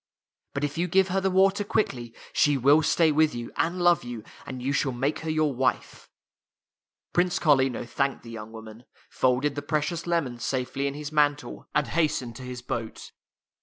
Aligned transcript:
But 0.55 0.63
if 0.63 0.79
you 0.79 0.87
give 0.87 1.09
her 1.09 1.21
the 1.21 1.29
water 1.29 1.63
quickly, 1.63 2.15
she 2.33 2.57
will 2.57 2.81
stay 2.81 3.11
with 3.11 3.35
you, 3.35 3.51
and 3.55 3.79
love 3.79 4.03
you, 4.03 4.23
and 4.47 4.59
you 4.59 4.73
shall 4.73 4.93
make 4.93 5.19
her 5.19 5.29
your 5.29 5.53
wife." 5.53 6.09
Prince 7.13 7.37
Carlino 7.37 7.85
thanked 7.85 8.23
the 8.23 8.31
young 8.31 8.51
woman, 8.51 8.85
folded 9.11 9.53
the 9.53 9.61
precious 9.61 10.07
lemons 10.07 10.43
safely 10.43 10.87
in 10.87 10.95
his 10.95 11.11
man 11.11 11.35
tle, 11.35 11.67
and 11.75 11.85
hastened 11.89 12.35
to 12.37 12.41
his 12.41 12.63
boat. 12.63 13.11